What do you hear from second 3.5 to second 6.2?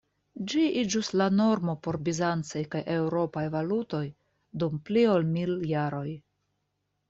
valutoj dum pli ol mil jaroj.